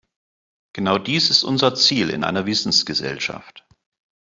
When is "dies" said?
0.97-1.29